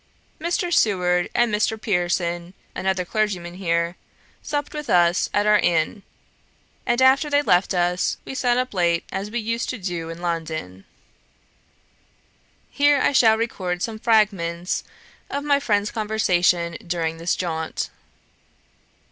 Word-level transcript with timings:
Mr. 0.39 0.73
Seward 0.73 1.29
and 1.35 1.53
Mr. 1.53 1.79
Pearson, 1.79 2.55
another 2.75 3.05
clergyman 3.05 3.53
here, 3.53 3.97
supt 4.43 4.73
with 4.73 4.89
us 4.89 5.29
at 5.31 5.45
our 5.45 5.59
inn, 5.59 6.01
and 6.87 7.03
after 7.03 7.29
they 7.29 7.43
left 7.43 7.71
us, 7.75 8.17
we 8.25 8.33
sat 8.33 8.57
up 8.57 8.73
late 8.73 9.03
as 9.11 9.29
we 9.29 9.37
used 9.37 9.69
to 9.69 9.77
do 9.77 10.09
in 10.09 10.19
London. 10.19 10.85
Here 12.71 12.99
I 12.99 13.11
shall 13.11 13.37
record 13.37 13.83
some 13.83 13.99
fragments 13.99 14.83
of 15.29 15.43
my 15.43 15.59
friend's 15.59 15.91
conversation 15.91 16.77
during 16.83 17.19
this 17.19 17.35
jaunt. 17.35 17.91